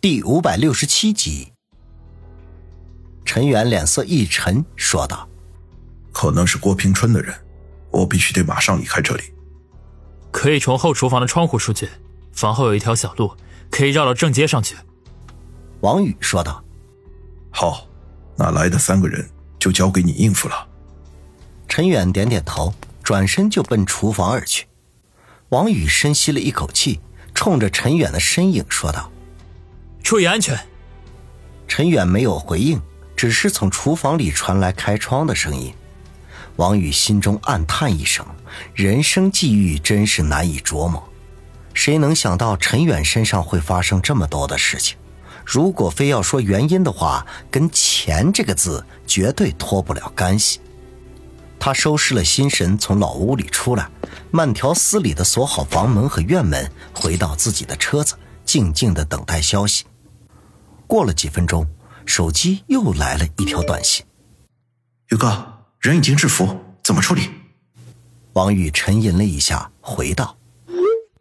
[0.00, 1.52] 第五百六十七集，
[3.22, 5.28] 陈远脸色一沉，说道
[6.10, 7.34] ：“可能是郭平春的人，
[7.90, 9.24] 我必须得马上离开这里。
[10.30, 11.86] 可以从后厨房的窗户出去，
[12.32, 13.36] 房后有一条小路，
[13.70, 14.74] 可以绕到正街上去。”
[15.82, 16.64] 王宇说道
[17.52, 17.86] ：“好，
[18.38, 19.28] 那来的三个人
[19.58, 20.66] 就交给你应付了。”
[21.68, 22.72] 陈远点点头，
[23.02, 24.66] 转身就奔厨房而去。
[25.50, 27.00] 王宇深吸了一口气，
[27.34, 29.10] 冲着陈远的身影说道。
[30.02, 30.58] 注意安全。
[31.68, 32.80] 陈远没有回应，
[33.16, 35.72] 只是从厨房里传来开窗的声音。
[36.56, 38.26] 王宇心中暗叹一声：
[38.74, 41.02] 人生际遇真是难以琢磨。
[41.72, 44.96] 谁能想到陈远身上会发生这么多的事情？
[45.46, 50.60] 如果非要说原因的话，跟“钱”这个字绝对脱不了干系。
[51.58, 53.88] 他收拾了心神，从老屋里出来，
[54.30, 59.84] 慢条斯理地锁好房门和院门，回到自己的车子，静静地等待消息。
[60.90, 61.64] 过了几分钟，
[62.04, 64.04] 手机又来了一条短信
[65.10, 67.30] ：“宇哥，人已经制服，怎么处理？”
[68.34, 70.36] 王宇沉吟了一下，回道：“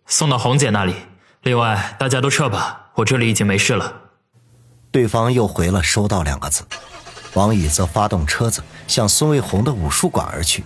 [0.09, 0.95] 送到红姐那里。
[1.43, 3.93] 另外，大家都撤吧，我这里已经没事了。”
[4.89, 6.63] 对方又回了“收到”两个字。
[7.35, 10.63] 王宇则发动车子向孙卫红的武术馆而去。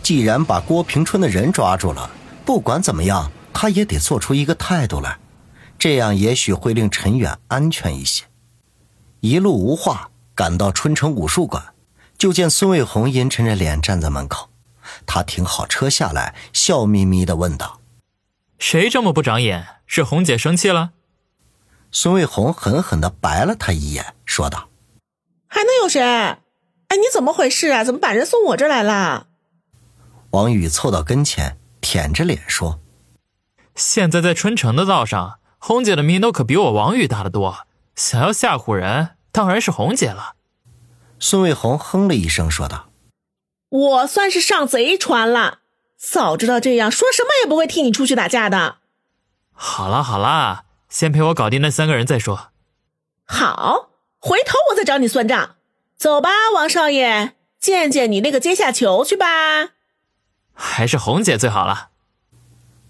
[0.00, 2.08] 既然把郭平春的人抓住了，
[2.44, 5.18] 不管怎么样，他也得做出一个态度来。
[5.82, 8.22] 这样也许会令陈远安全一些。
[9.18, 11.74] 一路无话，赶到春城武术馆，
[12.16, 14.48] 就见孙卫红阴沉着脸站在门口。
[15.06, 17.80] 他停好车下来，笑眯眯地问道
[18.60, 19.66] ：“谁这么不长眼？
[19.88, 20.92] 是红姐生气了？”
[21.90, 24.68] 孙卫红狠狠地白了他一眼，说道
[25.50, 26.00] ：“还能有谁？
[26.00, 26.38] 哎，
[26.90, 27.82] 你怎么回事啊？
[27.82, 29.26] 怎么把人送我这来了？”
[30.30, 32.78] 王宇凑到跟前，舔着脸说
[33.74, 40.34] ：“现在在春城的道上。”红姐的名头可比我王宇大得多，想要吓唬人，当然是红姐了。
[41.20, 42.88] 孙卫红哼了一声，说道
[43.70, 45.60] ：“我算是上贼船了，
[45.96, 48.78] 早知道这样，说什么也不会替你出去打架的。”
[49.54, 52.50] 好啦好啦，先陪我搞定那三个人再说。
[53.24, 55.54] 好，回头我再找你算账。
[55.96, 59.26] 走吧，王少爷，见见你那个阶下囚去吧。
[60.52, 61.90] 还是红姐最好了。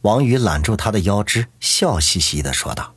[0.03, 2.93] 王宇揽住他的腰肢，笑嘻嘻的说道：“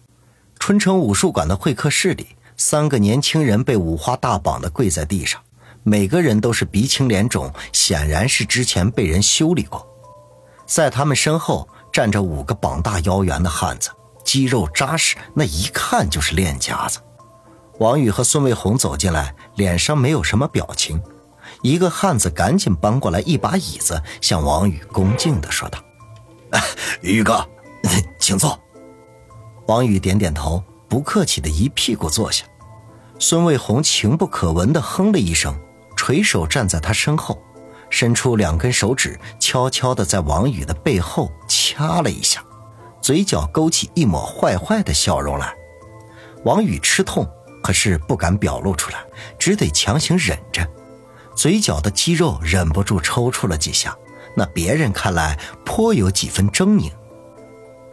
[0.59, 5.39] 春城武术馆的会客室里，三个年轻人被五花大绑的跪在地上，
[5.83, 9.85] 每个人都是鼻青脸肿，显然是之前被人修理过。
[10.66, 13.91] 在他们身后站着五个膀大腰圆的汉子，
[14.23, 16.99] 肌肉扎实，那一看就是练家子。”
[17.77, 20.99] 王宇和孙卫红走进来，脸上没有什么表情。
[21.61, 25.77] 一个汉子赶紧搬过来一把椅子，向王宇恭敬的说道。
[27.01, 27.47] 宇哥，
[28.19, 28.59] 请坐。
[29.67, 32.45] 王宇点点头，不客气的一屁股坐下。
[33.17, 35.55] 孙卫红情不可闻的哼了一声，
[35.95, 37.41] 垂手站在他身后，
[37.89, 42.43] 伸出两根手指，悄悄的在王宇的背后掐了一下，
[43.01, 45.55] 嘴角勾起一抹坏坏的笑容来。
[46.43, 47.27] 王宇吃痛，
[47.63, 48.99] 可是不敢表露出来，
[49.39, 50.67] 只得强行忍着，
[51.35, 53.97] 嘴角的肌肉忍不住抽搐了几下。
[54.35, 56.91] 那别人看来颇有几分狰狞。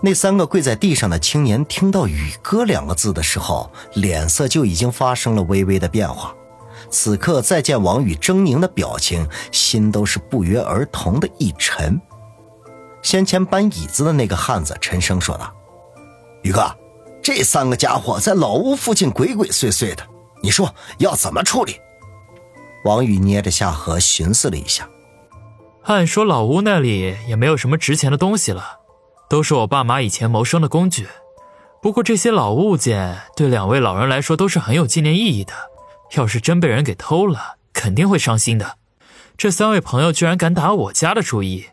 [0.04, 6.34] 那三个跪在地上的青年听到“宇哥”两个字的时候，脸色就已经发生了微微的变化。
[6.90, 12.00] 此刻再见王宇狰狞的表情，心都是不约而同的一沉。
[13.00, 15.52] 先前搬椅子的那个汉子沉声说道
[16.42, 16.74] ：“宇哥，
[17.22, 20.04] 这三个家伙在老屋附近鬼鬼祟祟的，
[20.42, 21.76] 你说要怎么处理？”
[22.84, 24.88] 王宇捏着下颌寻思了一下。
[25.84, 28.78] 按说老屋那里也没有什么值钱的东西了，
[29.28, 31.08] 都是我爸妈以前谋生的工具。
[31.82, 35.52] 不过这些老物件对两位老人来说都是很有纪念意义的，
[36.16, 38.76] 要是真被人给偷了，肯定会伤心的。
[39.36, 41.70] 这三位朋友居然敢打我家的主意，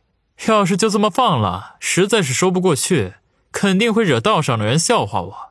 [0.48, 3.14] 要是就这么放了，实在是说不过去，
[3.52, 5.50] 肯定会惹道上的人笑话我。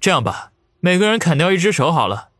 [0.00, 0.50] 这样吧，
[0.80, 2.30] 每个人砍掉一只手好了。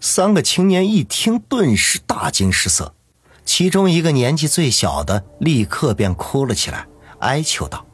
[0.00, 2.96] 三个青年一听，顿时大惊失色。
[3.44, 6.86] 其中一个年纪最小的立刻便哭了起来，
[7.20, 7.84] 哀求道：“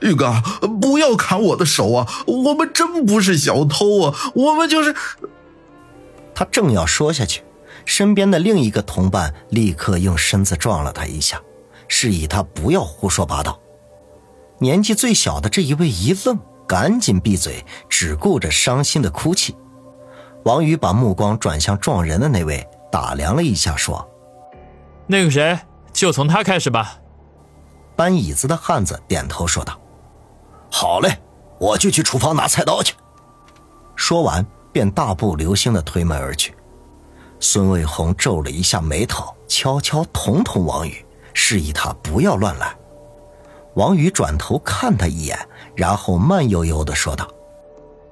[0.00, 0.42] 玉哥，
[0.80, 2.06] 不要砍我的手啊！
[2.26, 4.94] 我们真不是小偷啊，我们就是……”
[6.34, 7.42] 他正要说下去，
[7.84, 11.40] 身边的另一个同伴立刻用身子撞了他一下，
[11.88, 13.58] 示意他不要胡说八道。
[14.58, 19.56] 年纪最小的这一位一愣，赶紧闭嘴，只顾着伤心的哭泣。
[20.44, 24.06] 王宇把目光转向撞人的那位，打量了一下，说。
[25.06, 25.58] 那个谁，
[25.92, 26.98] 就从他开始吧。
[27.94, 29.78] 搬椅子的汉子点头说道
[30.70, 31.18] ：“好嘞，
[31.58, 32.94] 我就去厨房拿菜刀去。”
[33.96, 36.54] 说完，便大步流星的推门而去。
[37.40, 42.74] 孙卫红皱了一下眉头，悄悄捅捅王宇，示意他不要乱来。
[43.74, 45.38] 王宇转头看他一眼，
[45.74, 47.28] 然后慢悠悠的说道：“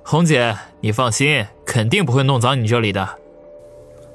[0.05, 3.19] 红姐，你放心，肯定不会弄脏你这里的。”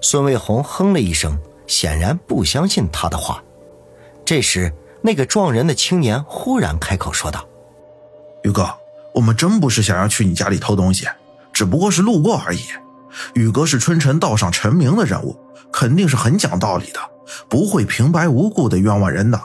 [0.02, 1.38] 孙卫红哼了一声，
[1.69, 3.42] 显然不相信他的话。
[4.25, 7.48] 这时，那个撞人的青年忽然开口说道
[8.44, 8.68] ：“宇哥，
[9.13, 11.07] 我们真不是想要去你家里偷东西，
[11.54, 12.62] 只不过是路过而已。
[13.36, 15.39] 宇哥是春城道上成名的人物，
[15.71, 17.00] 肯定是很讲道理的，
[17.48, 19.39] 不会平白无故的冤枉人的。”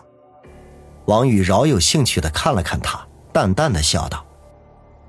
[1.07, 4.25] 王宇饶有兴趣的看了看他，淡淡的笑道：“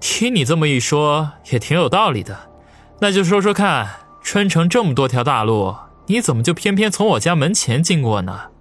[0.02, 2.38] 听你这么一说，也挺有道理的。
[3.00, 3.88] 那就说说看。”
[4.26, 5.76] 春城这么多条大路，
[6.08, 8.52] 你怎么就偏偏从我家门前经过呢？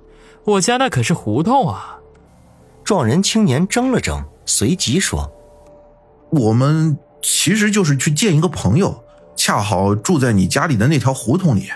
[0.44, 1.98] 我家那可是胡同啊！
[2.84, 5.32] 壮人青年怔了怔，随即说
[6.30, 9.02] ：“我们其实就是去见一个朋友，
[9.34, 11.70] 恰好住在你家里的那条胡同里。”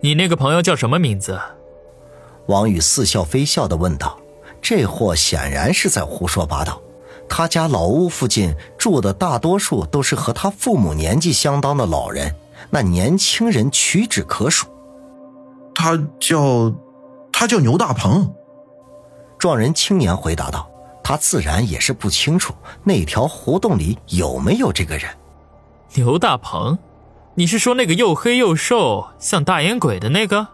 [0.00, 1.38] 你那个朋友叫什么名字？
[2.46, 4.18] 王宇似笑非笑的问道
[4.62, 6.80] ：“这货显然是在胡说八道。
[7.28, 12.34] 他家老屋附近住的大多数都是和他父母年纪相当的老人。”
[12.68, 14.66] 那年轻人屈指可数，
[15.74, 16.72] 他叫，
[17.32, 18.34] 他叫牛大鹏。
[19.38, 20.68] 壮人青年回答道
[21.02, 22.54] ：“他自然也是不清楚
[22.84, 25.10] 那条胡同里有没有这个人。”
[25.94, 26.78] 牛大鹏，
[27.34, 30.46] 你是说那个又黑又瘦、像大烟鬼的那个？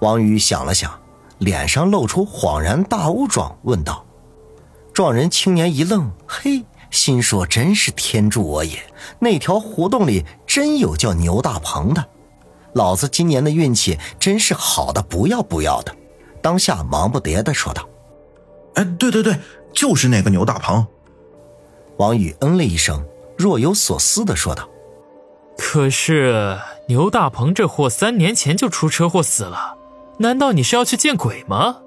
[0.00, 0.98] 王宇想了想，
[1.38, 4.04] 脸上露出恍然大悟状，问道
[4.92, 8.78] ：“壮人青年一愣，嘿。”心说：“真是天助我也！
[9.18, 10.24] 那条胡同里
[10.54, 12.04] 真有叫牛大鹏的，
[12.74, 15.92] 老子今年的运气真是好的不要不要的。”
[16.40, 17.84] 当下忙不迭的说道
[18.74, 19.36] ：“哎，对对对，
[19.72, 20.86] 就是那个牛大鹏。”
[21.98, 23.04] 王宇嗯了一声，
[23.36, 24.68] 若有所思的说道
[25.58, 26.56] ：“可是
[26.86, 29.76] 牛大鹏这货三年前就出车祸死了，
[30.18, 31.78] 难道你是要去见鬼吗？”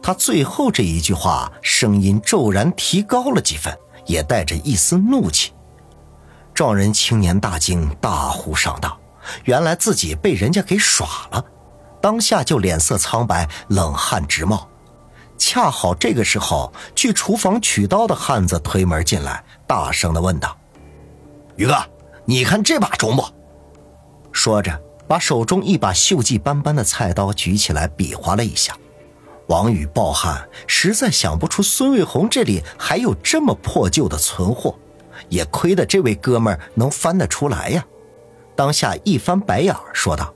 [0.00, 3.76] 他最后这一句话声音骤然提高了几分。
[4.06, 5.50] 也带着一丝怒气，
[6.54, 8.96] 壮人青年大惊，大呼上当
[9.44, 11.44] ：“原来自己被人家给耍了！”
[12.00, 14.68] 当下就脸色苍白，冷汗直冒。
[15.36, 20.56] 恰好这个时候，去厨房取刀的汉子推门进来，大声的问道
[21.56, 21.76] ：“宇哥，
[22.24, 23.24] 你看这把中不？”
[24.30, 28.76] 说着，把手中一把锈迹斑斑的菜刀举起来，比划了一下。
[29.48, 34.74] 王宇暴汗，实在想不出孙卫红这里还有这么破旧的存货，
[35.28, 37.84] 也亏得这位哥们儿能翻得出来呀。
[38.56, 40.32] 当下一翻白眼，说道：“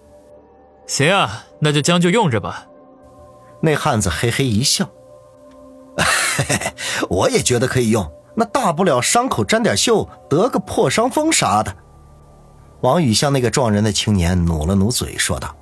[0.87, 2.67] 行啊，那就将就用着吧。”
[3.61, 4.89] 那汉子嘿嘿一笑
[5.97, 6.73] ：“嘿嘿，
[7.09, 11.75] 我也觉得可以用，那大不了伤口沾点锈，得个破伤风啥的。”
[12.83, 15.55] 王宇向那个撞人的青年努了努嘴，说道：“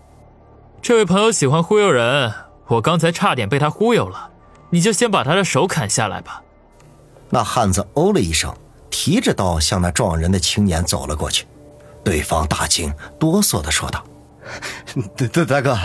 [0.82, 2.32] 这位朋友喜欢忽悠人。”
[2.68, 4.30] 我刚才差点被他忽悠了，
[4.70, 6.42] 你就先把他的手砍下来吧。
[7.30, 8.52] 那汉子哦了一声，
[8.90, 11.46] 提着刀向那撞人的青年走了过去。
[12.04, 14.04] 对方大惊，哆嗦的说道
[15.16, 15.76] ：“大大大哥，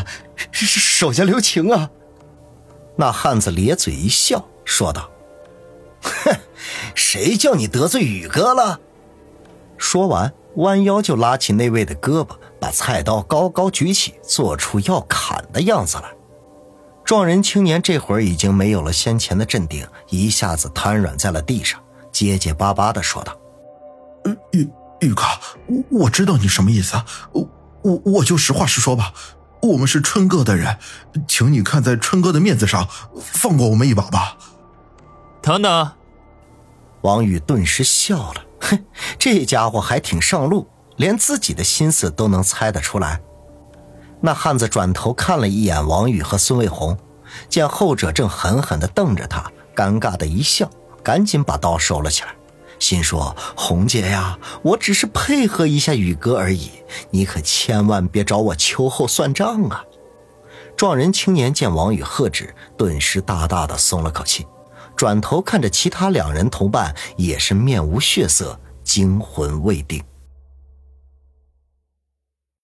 [0.51, 1.89] 手下留情啊！”
[2.95, 5.09] 那汉子咧嘴一笑，说道
[6.03, 6.35] ：“哼，
[6.93, 8.79] 谁叫你得罪宇哥了？”
[9.79, 16.03] 说完，弯腰就拉起那位的胳膊，把菜刀高高举起，做出要砍的样子来。
[17.03, 21.81] 撞人青年这会儿已经没有了先前的镇定，一下子瘫软在了地上，
[22.21, 23.35] 结结巴巴的说道
[24.53, 25.23] ：“玉玉哥，
[25.65, 26.95] 我我知道你什么意思，
[27.31, 27.49] 我
[27.81, 29.11] 我我就实话实说吧，
[29.63, 30.77] 我们是春哥的人，
[31.27, 32.87] 请你看在春哥的面子上，
[33.23, 34.37] 放过我们一把吧。”
[35.41, 35.91] 等等，
[37.01, 38.85] 王宇顿时笑了，哼，
[39.17, 43.19] 这家伙还挺上路，连自己的心思都能猜得出来。
[44.21, 46.95] 那汉子转头看了一眼王宇和孙卫红，
[47.49, 50.69] 见后者正狠狠的瞪着他，尴尬的一笑，
[51.03, 52.29] 赶紧把刀收了起来，
[52.79, 56.71] 心说：“红姐呀，我只是配合一下宇哥而已，
[57.09, 59.83] 你可千万别找我秋后算账啊！”
[60.77, 64.47] 壮人青年见王宇喝止，顿时大大的松了口气，
[64.95, 70.03] 转头看着其他两人同伴，也是面无血色，惊魂未定。